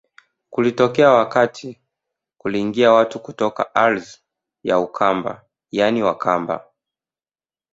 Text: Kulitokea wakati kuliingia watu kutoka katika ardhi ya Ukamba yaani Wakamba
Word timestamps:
Kulitokea 0.49 1.11
wakati 1.11 1.79
kuliingia 2.37 2.91
watu 2.91 3.19
kutoka 3.19 3.63
katika 3.63 3.75
ardhi 3.85 4.17
ya 4.63 4.79
Ukamba 4.79 5.45
yaani 5.71 6.03
Wakamba 6.03 6.65